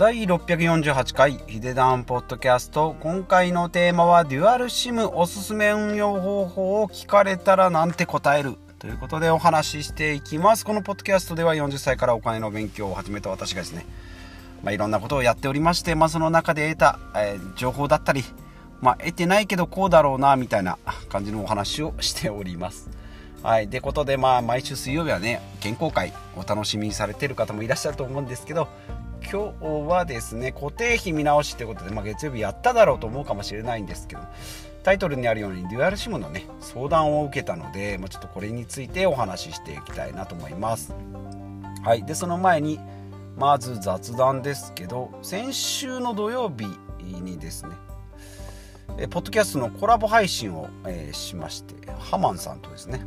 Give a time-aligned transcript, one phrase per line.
[0.00, 2.96] 第648回ヒデダンポッドキャスト。
[3.00, 8.54] 今回のテーマはデュアルシムおすすめ運用方法を聞かれたらなんて答える。
[8.78, 10.64] ということでお話ししていきます。
[10.64, 13.84] このポッドキャストでは40歳からお金の勉強を始めた私がですね、
[14.62, 18.24] まあ、いろんなことをやっておりまして、まあ、その中で得た、えー、情報だったり、
[18.80, 20.78] まあ、得てないけどこうだろうなみたいな
[21.10, 22.88] 感じのお話をしております。
[23.42, 28.68] はい、でことで、まあ、毎週水曜日はね健康会お楽しみにされてる方もいらっしゃると思うんですけど
[29.20, 34.22] 今日はですね固定費見直しということで、まあ、月曜日やっただろうと思うかもしれないんですけど
[34.82, 40.94] タイトルにあるようにデュアルシムのね相談を受けたので、まあ、ちょっとこれについてお話ししていきたいなと思います。
[41.84, 42.04] はい。
[42.04, 42.78] でその前に
[43.36, 46.66] まず雑談ですけど先週の土曜日
[47.20, 47.72] にですね
[48.98, 53.00] えポッドキャストのコラボ配信を、えー、しましてハマンさんとですね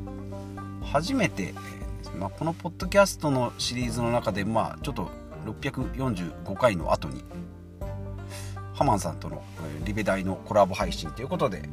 [0.82, 1.84] 初めて、えー
[2.18, 5.10] まあ、このポッドキャストのシリーズの中で、まあ、ちょっと
[5.44, 7.24] 645回の後に
[8.74, 9.44] ハマンさんとの
[9.86, 11.70] リベ大のコラボ配信ということで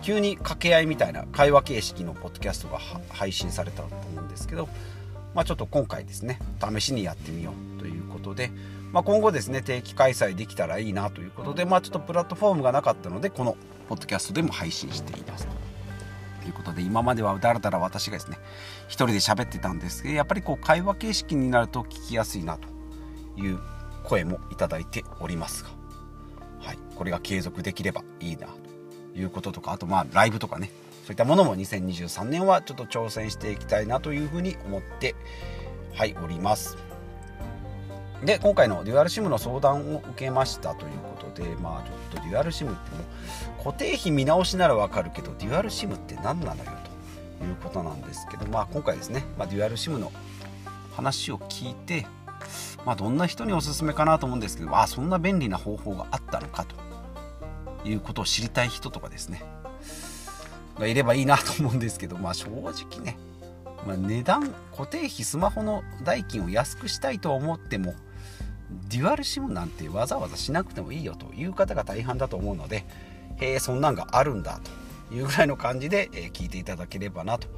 [0.00, 2.78] 急に掛け合いみたいな会話形式のポッドキャストが
[3.10, 4.68] 配信されたと思うんですけど、
[5.34, 8.50] まあ、ちょっと今回ですね試しにやってみようということで、
[8.92, 13.56] まあ、今後ですね定期開催できたらいいなということで、まあ、ちょっとプラットフォームがなかったのでこの
[13.88, 15.46] ポッドキャストでも配信しています
[16.42, 18.38] ということで今まではだらだら私がですね
[18.86, 22.71] 一人で喋ってたんですけどやっぱりこう会話形式になると聞きやすいなと。
[23.36, 23.58] いう
[24.04, 25.70] 声もいただいておりますが、
[26.60, 28.48] はい、これが継続できればいいな
[29.14, 30.70] ということとかあとまあライブとかね
[31.04, 35.14] そういったものも2023年はちょっと挑戦していきたいなというふうに思って
[35.94, 36.78] はいおります。
[38.24, 43.04] で今回のデュアルシムの相談を受けましたということでまあちょっとデュアルシムっても
[43.58, 46.70] 固定費見直しならわかるけどデュアルシムって何なのよ
[47.40, 50.12] ということなんですけどまあ今回ですね、まあ、デュアルシムの
[50.92, 52.06] 話を聞いて
[52.84, 56.92] まあ、どんな人におすすめかなと思うんですけどあそんな便利な方法があったのかと。
[57.84, 59.42] いうことを知りたい人とかですね。
[60.78, 63.18] がいればいいなと思うんですけど、まあ、正直ね、
[63.86, 67.94] まあ、値段固定費スマホの代金を安くしたいと思っても
[68.88, 72.86] デュアル SIM なんてわざわざしなくてもいいよという方が大半だと思うので
[73.36, 74.60] へえそんなんがあるんだ
[75.10, 77.48] というぐらいの感じで聞いていただければなと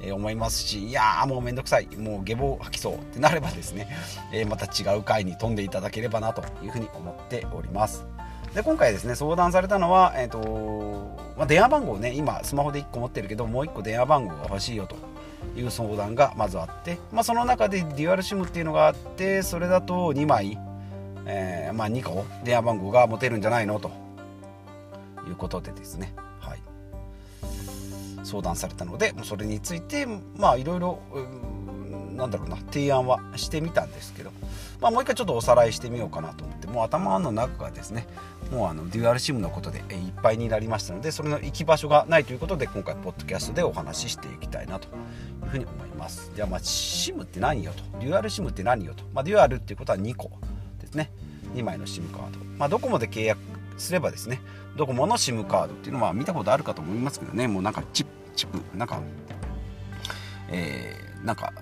[0.00, 3.88] え思いますしいやーもうめんどくさいもう下坊吐きそうってなればですね、
[4.32, 8.04] えまた違う回に飛んでいただければなというふうに思っております。
[8.54, 14.96] で今回ですね相談されたのは、えーとまあ、電話番号ね今スマホで1個持ってるけどもう1個電話番号が欲しいよと
[15.58, 20.58] いう相談がまずあって、まあ、その中でデュアル SIM っていうのがあってそれだと2枚、
[21.26, 23.80] えー、まあ、2個電話番号が持てるんじゃないの？
[23.80, 23.90] と
[25.26, 26.14] いうことでですね。
[28.24, 30.98] 相談されたのでそれについてまあいろいろ
[32.16, 34.30] なんだろうな提案はしてみたんですけど、
[34.80, 38.06] まあ、もう一回ちょっとおさらいしてみようかなと思ってもう頭の中がですね
[38.50, 39.84] もうあのデュアルシムのことでいっ
[40.22, 44.90] ぱいになりましたのでそれの行き場所がないということで今回ポッドキャストでお話ししていきたいなとい
[45.46, 46.30] うふうに思います。
[46.34, 50.30] じゃあまあ SIM って何よとデュアル SIM って何よと、まあ、デュアルっていうことは2個
[50.80, 51.10] ですね。
[51.54, 53.38] 2枚の SIM カード、まあ、ドコモで契約
[53.76, 54.40] すればですね
[54.76, 59.00] ドコモの SIM カードっていうのは見たことあるかと思いますけどねもうなんかチップチップなんか
[60.50, 61.52] えー、なんか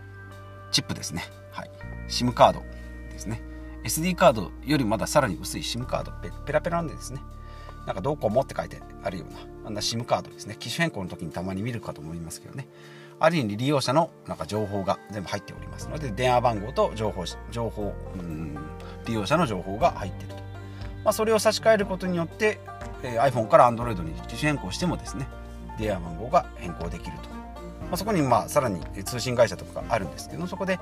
[0.72, 1.24] チップですね。
[1.52, 1.70] はい。
[2.08, 2.62] SIM カード
[3.10, 3.42] ですね。
[3.84, 6.12] SD カードよりまださらに薄い SIM カード。
[6.44, 7.20] ペラペラなんでですね。
[7.86, 10.56] なんかドコモって書いてあるようなあんな SIM カードですね。
[10.58, 12.66] 機種変更の時にたまに見るかと思いますけどね。
[13.20, 18.58] ある意味利用者のなんか情報が全部入っておりますので電話番号と情報情報うん
[19.06, 20.41] 利用者の情報が入っていると、
[21.04, 22.60] まあ、それを差し替えることによって、
[23.02, 25.26] えー、iPhone から Android に機種変更してもですね
[25.78, 30.78] 電話番号が変更できると、まあ、そこにまあさらに通信会社とかがあるんですけどそこで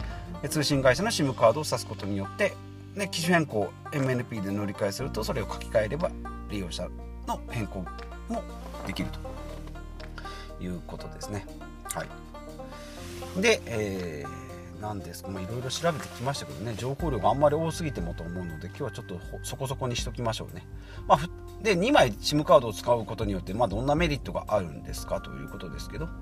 [0.48, 2.54] 通信会社の SIM カードを挿すことによって、
[2.94, 6.10] ね、機種変更 MNP で乗り換えするとそれを書き換えれば
[6.50, 6.88] 利用者
[7.26, 7.84] の変更
[8.28, 8.42] も
[8.86, 11.46] できるということですね。
[11.84, 14.49] はい、で、えー
[14.80, 15.22] なんです。
[15.22, 20.66] かいろいろ調べてきましたけどね情報量があんまり多すぎてもと思うので今日はちょっとそこそこにしときましょうね、
[21.06, 21.18] まあ、
[21.62, 25.20] で2枚 SIM カードを使うことによって、まあ、どんなメリットがあるんですか？
[25.20, 26.12] ということですけど、ま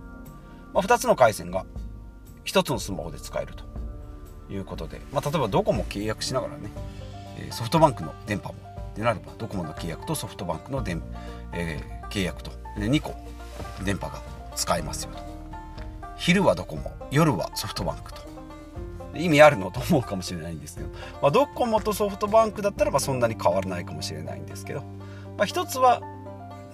[0.74, 1.64] あ、2つの回線が
[2.44, 3.64] 1つのスマホで使えると。
[4.50, 6.70] いうことで、まあ、例えばドコモ契約しながらね
[7.50, 8.54] ソフトバンクの電波も
[8.96, 11.02] でなればドコモの契約とソフトバンクの電、
[11.52, 12.50] えー、契約と。
[12.78, 13.14] で2個
[13.84, 14.22] 電波が
[14.56, 15.18] 使えますよと。
[16.16, 18.27] 昼はドコモ夜はソフトバンクと。
[19.18, 20.88] 意味あるのと思うかもしれないんですけど、
[21.20, 24.80] まあ、ドコモとソフトバンクだったらばそんなに変わらないかもしれないんですけど、
[25.36, 26.00] まあ、一つは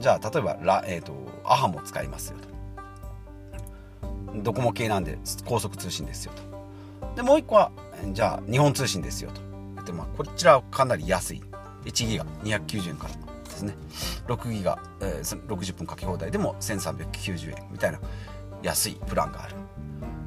[0.00, 1.14] じゃあ例えばラ、えーと、
[1.44, 2.55] アハも使いますよと。
[4.43, 7.14] ドコモ系なんで高速通信ですよと。
[7.17, 7.70] でもう一個は
[8.12, 9.44] じゃあ日本通信ですよと。
[9.85, 11.43] くて、まあ、こちらはかなり安い。
[11.85, 13.14] 1ギガ290円から
[13.44, 13.76] ですね。
[14.26, 18.00] 6ギガ、えー、60分かけ放題でも1390円みたいな
[18.62, 19.55] 安いプランがある。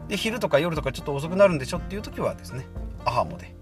[0.07, 1.77] で昼とか夜とかちょっと遅くなるんでしょ？
[1.77, 2.65] っていう時はですね
[3.05, 3.55] アハモで、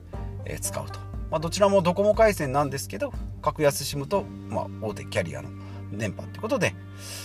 [0.46, 1.00] え、使うと、
[1.32, 3.12] まあ、どちらもドコモ回線なんですけど
[3.42, 5.50] 格安 SIM と、まあ、大手キャリアの
[5.92, 6.76] 電波ってことで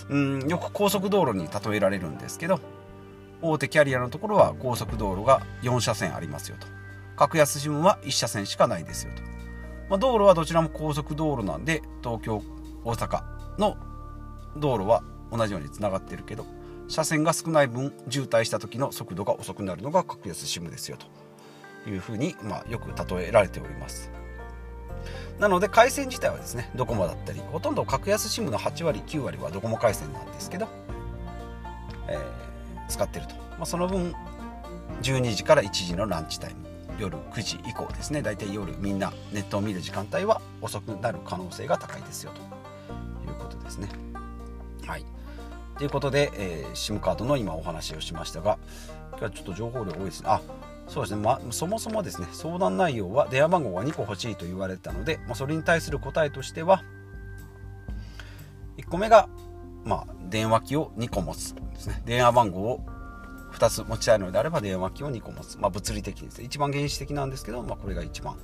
[0.09, 2.61] うんよく高速道路に例えられるんですけど
[3.43, 6.67] 大手キャリアのところは高速道路が4車線ありますよと。
[7.17, 9.23] 格安 SIM は1車線しかないですよと、
[9.91, 12.43] まあ、道路はどちらも高速道路なんで東京
[12.85, 13.23] 大阪
[13.59, 13.77] の
[14.57, 16.47] 道路は同じようにつながってるけど
[16.91, 21.07] 車線が少ない分渋滞した時の速度が遅くなるのが格安 SIM ですよと。
[21.89, 24.11] いうふうに、まあ、よく例えられております。
[25.39, 30.69] なので回線自体はですねドコモだったりほとんど格安 SIM の8割9割はドコモ回線なんですけど、
[32.09, 34.15] えー、使ってると、まあ、その分
[35.01, 36.69] 12時から1時のランチタイム。
[36.99, 38.21] 夜9時以降ですね。
[38.21, 42.43] 大体夜みんなネットを見る時間帯は遅くなる可能性が高いですよと。
[43.27, 44.10] いうことですね。
[45.81, 48.59] ということで、えー、SIM カードの今お話をしましたが
[49.13, 50.29] 今日はちょっと情報量多いですね。
[50.29, 50.43] あ
[50.87, 56.85] そうですね、ま、そもそもですね相談内容は電話番号が2個欲しいと言われたので、まあ、それに対する答えとしては
[58.77, 59.31] 1個目が、
[59.87, 62.03] まあ、電話機を2個持つですね。
[62.05, 62.85] 電話番号を
[63.55, 66.45] 2つ持ちたいのであれば電話機を2個持つ、まあ、物理的にですね。
[66.45, 68.37] 一番原始的なんですけど、まあ、これが一番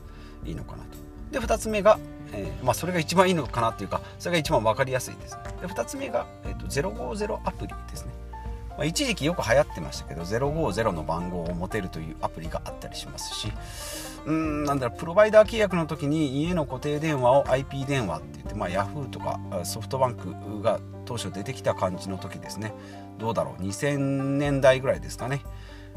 [0.46, 1.15] いいのかなと。
[1.30, 1.98] で2つ目が、
[2.32, 8.12] えー、まあ、それが一番いいのかなっていうかそれが一番分かりやすいですで2つ目が、えーと、050アプリですね、
[8.70, 13.52] まあ、一時期よく流行ってましたけど050の番号を持てるというアプリがあったりしますし
[14.26, 22.74] うんなんだろうプロバイダー契約の時に家の固定電話を IP 電話って言って、まあ、ヤフーとかソフトバンクが当初出てきた感じの時ですね。
[23.18, 25.42] どうだろう2000年代ぐらいですかね。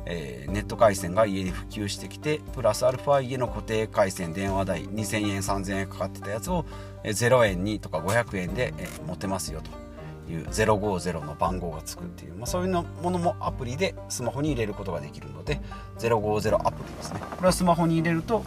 [0.05, 6.65] えー、ネット回線が家に普及してきてプラスアルファ家の固定回線電話代2000円3000円かかってたやつを、
[7.03, 9.89] えー、0円にとか500円で、えー、持てますよと。
[10.29, 15.59] いう050の番号がつくっていう、まあ、そういうものもアプリでスマホに入れることができるので
[15.97, 17.19] 050アプリですね。
[17.19, 18.43] これはスマホに入れると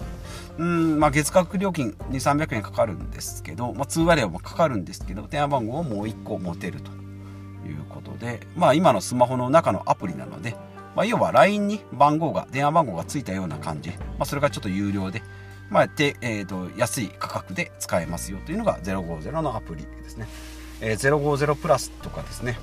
[0.58, 6.90] うん、まあ、月額料金2300円かかるんですけど、まあ、通話料もかかるんですけど電話番号をもう1個持てると
[7.66, 10.54] いうことで、まあ、今のスマホの中のアプリなので
[10.94, 15.22] まあ、要は LINE に番号が電話番号がついたような感じ、まあ、それがちょっと有料で、
[15.70, 20.26] まあでえーと、安い価格で使えますよというのが050のアプリですね、
[20.80, 22.58] えー、050プラスとかですね。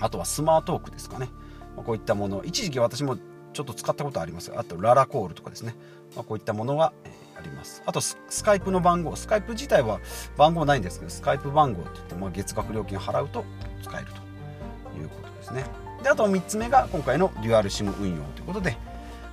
[0.00, 1.28] あとはスマートークですかね、
[1.76, 2.42] まあ、こういったもの。
[2.44, 3.16] 一時期私も
[3.52, 4.52] ちょっと使ったことあります。
[4.56, 5.74] あとララコールとかですね、
[6.16, 7.82] まあ、こういったものが、えー、あります。
[7.86, 9.14] あとスカイプの番号。
[9.14, 10.00] スカイプ自体は
[10.36, 13.44] 番号ないんですけどスカイプ番号って言って、まあ、月額料金払うと
[13.82, 15.64] 使えるということですね。
[16.02, 18.76] であと3つ目が今回のデュアル SIM 運用ということで、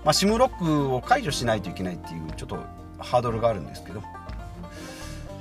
[0.06, 2.58] ま、SIM ロックを解除しないといけないっていうちょっと
[3.00, 4.08] ハードルがあるんですけど、ま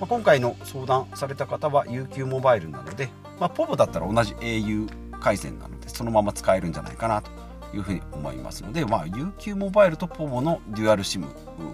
[0.03, 3.09] あ、今回の相談された方は UQ モバイルなので、
[3.39, 4.89] まあ、POVO だったら同じ au
[5.21, 7.31] 回線なのでそのまま使えるんじゃないかなと
[7.75, 11.27] いうふうに思いますので、まあ、UQ モバイルと POVO のデュアル SIM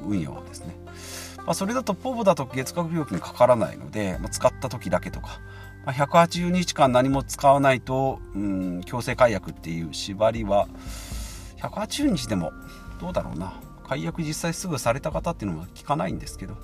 [0.07, 0.77] 運用ですね、
[1.39, 5.41] まあ、それだと POVO だと月額料金かからないので、まあ、使った時だけとか
[5.87, 10.69] まあ、180日間何も使わないと、うん、強制解約っていう縛りは
[11.59, 12.53] 180日でも
[13.01, 13.61] どうだろうな。
[13.85, 16.57] 解約実際すぐされた方っていうのは聞かないんですけど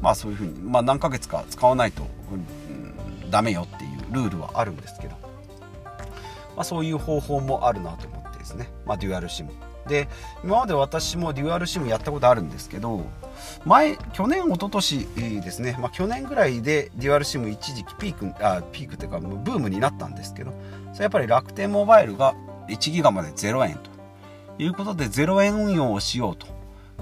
[0.00, 5.16] まあそういうふうに、まあ、何ヶ月か使わないと、うん、ダメよっていうルールはあるんですけど、
[6.56, 9.48] まあ、そういう方法もあるなと思ってですね、まあ、デュアル SIM
[9.90, 10.08] で
[10.42, 13.04] 今まで私もデュアル SIM やったことあるんですけど
[13.66, 15.06] 前去年一昨年
[15.42, 20.54] ですね、まあ、去年ぐらいでデュアル SIM 一時期ピークあピークっていうかブームになったんですけど
[20.92, 22.34] それやっぱり楽天モバイルが
[22.68, 23.90] 1ギガまで0円と
[24.62, 26.46] いうことで0円運用をしようと。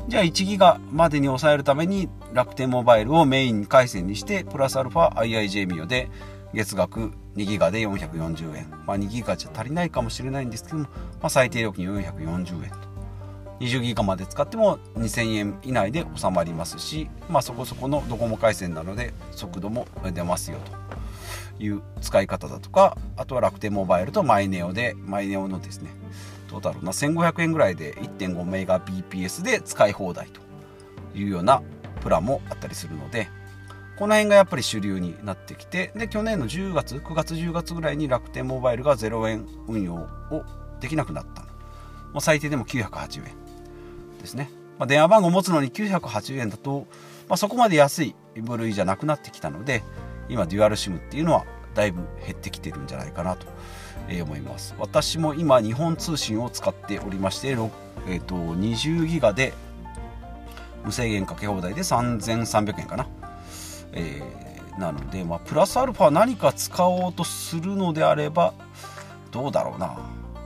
[0.07, 6.09] じゃあ1ギガまでに抑えるために楽天モバイルをメイン回線にしてプラスアルファ IIJ ミオで
[6.55, 10.91] 月額2ギガで440円、まあ、2ギガじゃ足りないかもしれないんですけども、ま
[11.23, 12.77] あ、最低料金440円と。
[13.61, 20.89] 20ギガまで使っても2000円以内で収まりますし、まあ、そこそこのドコモ回線なので速度も出ますよと。
[21.61, 25.91] いう使い方だとかあとは楽天モバイルとマイネオでマイネオのですね
[26.49, 30.41] どうだろうな1500円ぐらいで1.5メガ BPS で使い放題と
[31.19, 31.61] いうような
[32.01, 33.29] プランもあったりするので
[33.99, 40.09] この辺がやっぱり主流になってきてで去年の10月9月10月ぐらいに楽天モバイルが0円運用を
[40.81, 41.43] できなくなった
[42.13, 43.35] もう最低でも980円
[44.21, 46.87] ですね、まあ、電話番号を持つのに980円だと、
[47.29, 49.83] まあ、そこまで安い部類じゃなくなってきたので
[50.29, 53.47] 今デュアル SIM っていうのはだいぶ減ってきてるんじゃないかなと
[54.23, 54.75] 思います。
[54.79, 59.53] 私も今日本通信を使っておりまして、えー、と20ギガで
[60.85, 63.07] 無制限かけ放題で3300円かな、
[63.93, 68.55] えー、なので、まあ、プラスアルファ何か使おうとするのであれば
[69.31, 69.99] どうだろうな。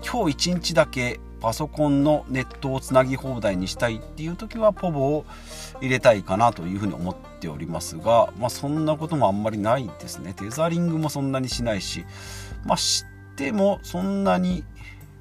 [0.04, 5.24] 今日1日だけパソコンのネットをつなぎ放題にしたいっていう時はポボを
[5.80, 10.34] 入れたいかなというふうに思っておりますが、まあ、そんなこともあんまりないですね。
[10.34, 12.04] テザリングもそんなにしないし、
[12.64, 14.64] まあ、知ってもそんなに、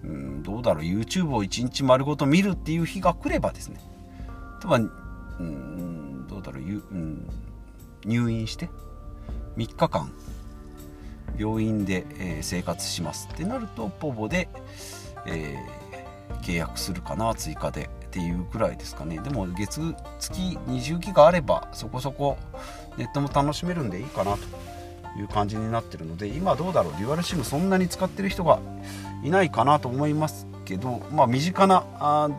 [0.03, 0.83] うん、どうだろう。
[0.83, 3.81] YouTube を1日丸ごと見るっていう日が来ればですね。
[4.63, 4.75] 例えば、
[5.39, 7.27] うん、どうだろう、うん、
[8.05, 8.70] 入院して
[9.58, 10.12] 3日間
[11.38, 14.50] 病院で、え、生活しますってなるとポボで、
[15.25, 15.81] えー
[16.43, 19.20] 契約するかな追加でっていうぐらいですかね。
[19.20, 22.38] でも月月20ギガあればそこそこ
[22.98, 26.93] ネットも楽しめるんでいいかなという感じになってるので今どうだろう？
[26.93, 28.60] デュアルシムそんなに使ってる人が
[29.24, 32.29] いないかなと思いますけどまあ身近なあ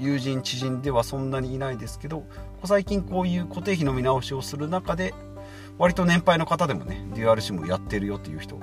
[0.00, 2.24] 友人知人ではそんなにいないですけど
[2.64, 5.14] 最近こういう固定費の見直しをする中で
[5.78, 8.58] 割と年配の方でもねデュアルシムやってるよっていう人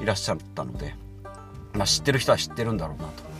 [0.00, 0.94] いらっしゃったので、
[1.74, 3.36] まあ、知ってる人は知ってるんだろうなと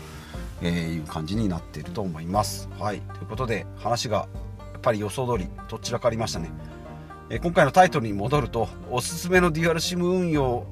[0.62, 2.68] え、いう感じになっていると思います。
[2.78, 4.28] はいということで話が
[4.72, 6.50] やっぱり予想通りどちらかありましたね。
[7.28, 10.66] え、今回のタイトルに戻るとおすすめのデュアルシム運用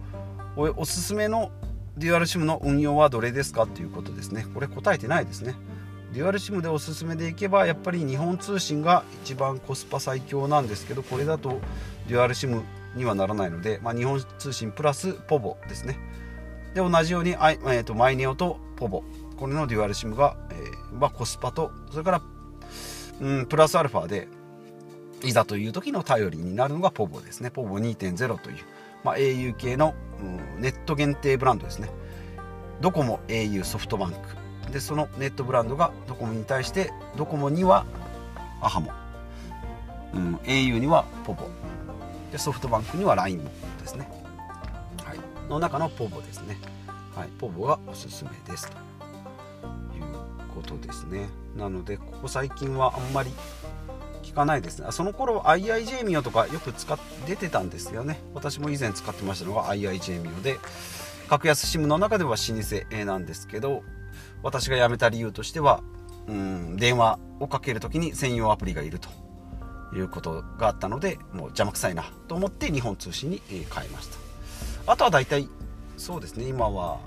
[0.56, 1.50] おすすめの
[1.96, 4.46] デュアルシムの運用はどれですかっていうことですね。
[4.54, 5.54] これ答えてないですね。
[6.14, 11.60] デュアルシムでおすすめでいけばやっぱり日本通信が一番コスパ最強なんですけどこれだと
[12.08, 12.62] デュアルシム
[12.94, 15.98] にはならないので、まあ、日本通信プラスポボですね。
[16.72, 19.02] で同じように、えーとマイネオとポボ。
[19.36, 22.22] これのデュアルシムが、えー、まあ、コスパとそれから、
[23.20, 24.28] うん、プラスアルファで
[25.24, 27.50] いざという時の頼りになるのがポボですね。
[27.50, 28.56] ポボ2.0という、
[29.02, 31.90] まあ、au 系の、うん、ネット限定ブランドですね。
[32.80, 34.43] ドコモ au ソフトバンク。
[34.74, 37.86] でそのネットブランドがドコモに対してドコモには
[38.60, 38.90] アハモ、
[40.12, 41.48] うん、au にはポボ
[42.32, 44.08] でソフトバンクには LINE ですね、
[45.04, 46.58] はい、の中のポボですね、
[47.14, 48.68] はい、ポボがおすすめです。
[48.68, 48.76] と
[49.96, 50.04] いう
[50.52, 51.28] ことですね。
[51.56, 53.30] なのでここ最近はあんまり
[54.24, 54.88] 聞かないですね。
[54.90, 58.20] その頃 IIJ ミオとかよく使っ出てたんですよね。
[58.34, 60.58] 私も以前使ってましたのが IIJ ミオで
[61.28, 63.84] 格安 SIM の中では老舗なんですけど
[64.42, 65.82] 私が辞めた理由としては
[66.28, 69.08] うん電話をかける時に専用アプリがいると。
[69.94, 74.92] いうことがあったのでもう邪魔くさいなと思って日本通信に変えました。
[74.92, 75.48] あとは大体
[75.96, 76.98] そうですね今は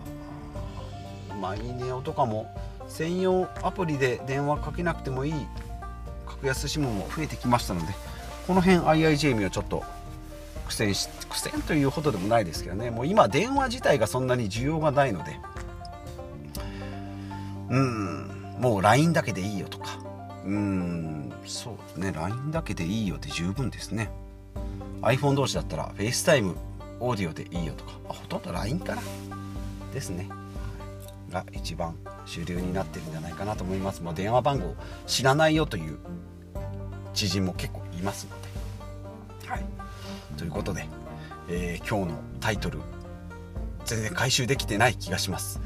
[1.42, 2.50] マイネオとかも
[2.88, 5.34] 専用アプリで電話かけなくてもいい
[6.26, 7.94] 格安 SIM も増えてきましたので
[8.48, 9.84] この辺 IIJ ミをちょっと
[10.68, 12.90] 苦戦し苦戦というほどでもないですけどね。
[12.90, 15.38] もう今電話自体がそんなに需要がないので
[17.70, 18.58] うん。
[18.60, 20.00] もう LINE だけでいいよとか。
[20.46, 21.32] うん。
[21.46, 24.10] そうですね LINE だけでいいよって十分ですね。
[25.02, 26.56] iPhone 同士だったら FaceTime
[27.00, 27.92] オーディオでいいよとか。
[28.08, 29.02] ほとんど LINE かな
[29.94, 30.30] ですね。
[31.30, 31.96] が一番
[32.26, 34.02] 主流になってるんじゃないかなと思います。
[34.02, 35.98] もう電話番号知らないよという
[37.14, 38.48] 知人も結構いますので。
[39.50, 39.66] はい、
[40.38, 40.88] ということで、
[41.50, 42.80] えー、今日のタイトル
[43.86, 45.62] 全然回収できてない気がします。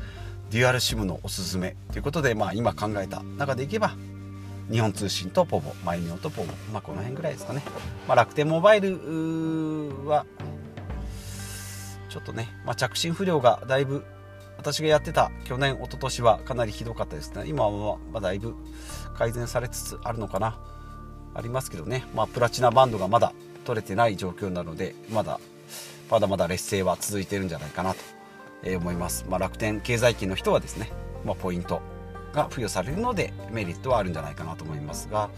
[0.51, 3.95] デュアルシムのおすすめということで、まあ、今考えた中でいけば
[4.69, 7.63] 日本通信とポボマイミオとポボ、まあ、この辺ぐらいですかね、
[8.05, 8.97] まあ、楽天モバイル
[10.05, 10.25] は
[12.09, 14.03] ちょっとね、まあ、着信不良がだいぶ
[14.57, 17.45] 私がやってた去年一昨年はかなりひどかったですね。
[17.47, 18.53] 今はまだいぶ
[19.15, 20.59] 改善されつつあるのかな。
[21.33, 25.39] ありますけどね、まあ、プラチナバンドがまだ取れてない状況なのでまだ
[26.09, 28.20] まだまだ劣勢は続いてるんじゃないかなと。
[28.63, 30.91] 思います、まあ、楽天経済圏の人はですね、
[31.25, 31.81] まあ、ポイント
[32.33, 35.29] が付与されるのでメリットはあるんじゃないかなと思いますが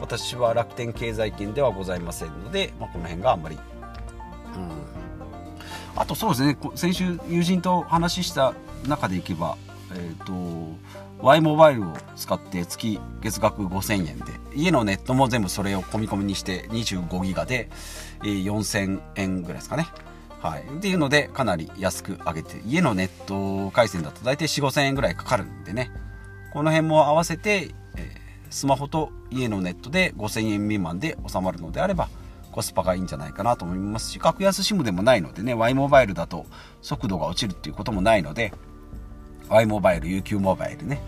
[0.00, 4.96] 私は楽天経済圏ではございませんので、まあ、この辺があんまり、うん
[5.96, 8.54] あとそうですね先週友人と話した
[8.86, 9.56] 中でいけば、
[9.94, 10.76] えーと、
[11.20, 17.70] Y モバイルを使って月月額5000円で家のネットも全部それを込み込みにして25ギガで、
[18.22, 19.86] えー、4000円ぐらいですかね。
[20.40, 25.90] はい、っていうのでかなり安く上げて家のネット回線だと大体4 5 0 0円ぐらいかかるんでね
[26.52, 28.12] この辺も合わせて、えー、
[28.50, 32.08] スマホと家のネットで5000円未満で収まるのであれば
[32.56, 36.46] コスパがいいんじゃないかなと思いますし、格安 SIM でもないのでね、Y モバイルだと
[36.80, 38.54] 速度が落ちるっていうこともないので、
[39.50, 41.02] Y モバイル、UQ モバイルね。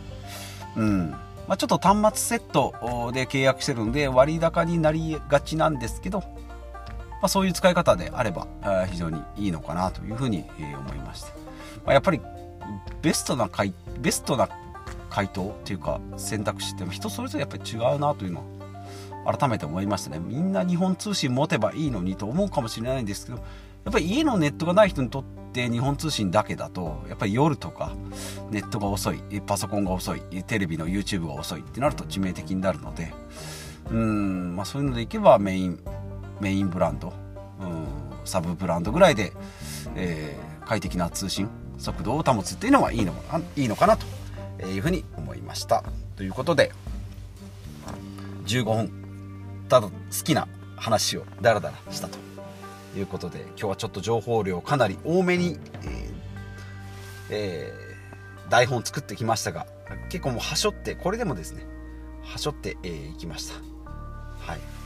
[0.76, 1.11] うん。
[1.49, 2.75] まあ、ちょっと端末セット
[3.14, 6.23] で契約してるので割高になりがちなんですけど、
[7.20, 8.46] まあ、そういう使い方であれば
[8.90, 11.30] 非常にいいのかなというふうに思いました。
[11.84, 12.20] まあ、やっぱり
[13.02, 14.48] ベストな回ベストな
[15.10, 18.44] 回答っていうか選択肢って人それぞれやっぱり違うなというの
[19.25, 23.44] は改めて思いましたねみんな日本通信持てばいいのにと思うかもしれないんですけどや
[23.90, 27.92] っぱり家のネットがない人にとって日本通信だけだとやっぱり夜とか
[28.50, 33.12] ネットが遅いパソコンが遅いテレビの YouTube が遅いってなると致命的になるので
[33.90, 35.80] うん、まあ、そういうのでいけばメイン
[36.40, 37.12] メインブランド、
[37.61, 37.87] うん、
[38.25, 39.33] サブブランドぐらいで、
[39.95, 43.14] えー、快適な通信速度を保つっていうのはいいの
[43.57, 45.85] いいのかなというふうに思いました。
[46.16, 46.73] ということで
[48.47, 49.09] 15分
[49.68, 49.92] ただ好
[50.25, 52.18] きな話をダラダラしたと
[52.97, 56.12] いうことで今日はちょっと情報量かなり多めに、えー
[57.30, 59.66] えー、台本作ってきましたが
[60.09, 61.66] 結構もうはしょってこれでもですね
[62.23, 63.54] はしょってい、えー、きました。
[64.40, 64.77] はい。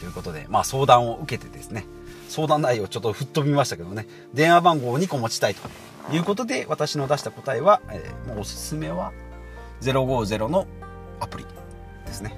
[0.00, 1.84] ということでまあ相談を受けてですね
[2.28, 9.12] 相談内容ちょっと吹っ飛びましたけどね電話番号を2個持ちたいということで私の出した答えは、えー、もうおすすめは
[9.80, 10.66] 050の
[11.20, 11.44] アプリ
[12.06, 12.34] ですね、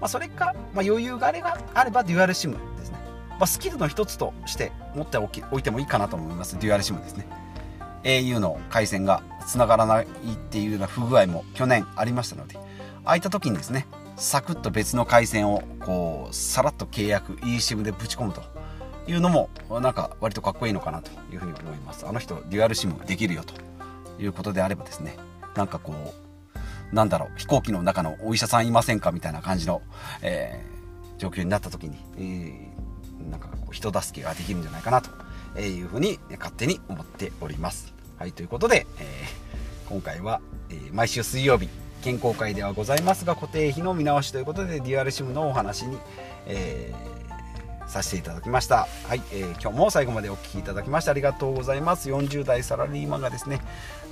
[0.00, 2.98] まあ、それか、まあ、余裕があればあればデュアル SIM ですね、
[3.30, 6.58] まあ、スキルの一つとして持っておきおいてもいいかなと思います。
[6.58, 7.26] デュアル SIM ですね。
[8.06, 12.56] au の回線が繋がらないっていうような不具合も去年ありましたので
[13.04, 13.86] ああいった時にですね
[14.16, 18.42] サクッと別の回線をこうさらっと契約 eSIM でぶち込むと
[19.06, 22.06] いうのもなんか割とかっこいいのかなというふうに思います。
[22.06, 23.54] あの人デュアル SIM できるよと
[24.22, 25.16] いうことであればですね。
[25.54, 25.92] なんかこ
[26.92, 29.82] うなんだろう飛行機の中のお医者さんいませんかみたいな感じの、
[30.22, 37.92] えー、状況になった時に、えー、なんかこう人助けができるんじゃないかなというふうに勝手に思っております。
[38.18, 41.68] はいということで、えー、今回は、えー、毎週水曜日
[42.06, 45.98] 健康会ではございますが固定費の見直しということでデュアル SIM のお話に、
[46.46, 47.35] えー
[47.86, 48.88] させていただきました。
[49.04, 52.10] はい、えー、今日も最後までお聴きいただきましてありがとうございます。
[52.10, 53.60] 40代サラリーマンがですね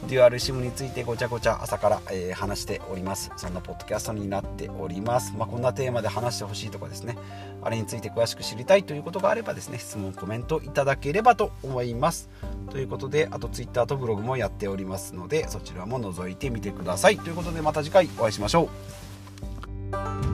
[0.09, 3.31] デュアル SIM についてごちゃごちゃ朝から、えー、話しております。
[3.37, 7.17] そんなポッドキャストになっております、まあ、こんなテーマで話してほしいとかですね
[7.63, 12.29] あれについて詳しく知りたいということがあればですね質問コメントいただければと思います。
[12.71, 17.19] ということであと Twitter とブログもやっておりますのでそちらも覗いてみてください。
[17.19, 18.69] ということでまた次回お会いしましょ
[19.93, 20.34] う。